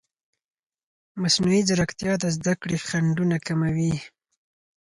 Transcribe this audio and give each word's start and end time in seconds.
مصنوعي 1.21 1.61
ځیرکتیا 1.67 2.13
د 2.19 2.25
زده 2.35 2.53
کړې 2.61 2.77
خنډونه 2.87 3.37
کموي. 3.47 3.93